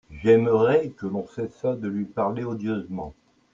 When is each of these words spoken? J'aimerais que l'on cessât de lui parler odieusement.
J'aimerais 0.09 0.89
que 0.97 1.05
l'on 1.05 1.27
cessât 1.27 1.75
de 1.75 1.87
lui 1.87 2.05
parler 2.05 2.43
odieusement. 2.43 3.13